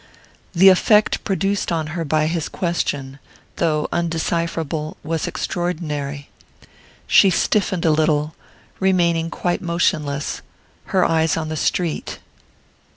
The 0.53 0.69
effect 0.69 1.23
produced 1.23 1.71
on 1.71 1.85
her 1.95 2.03
by 2.03 2.25
his 2.25 2.49
question, 2.49 3.19
though 3.57 3.87
undecipherable, 3.91 4.97
was 5.03 5.27
extraordinary. 5.27 6.27
She 7.05 7.29
stiffened 7.29 7.85
a 7.85 7.91
little, 7.91 8.33
remaining 8.79 9.29
quite 9.29 9.61
motionless, 9.61 10.41
her 10.85 11.05
eyes 11.05 11.37
on 11.37 11.49
the 11.49 11.55
street. 11.55 12.17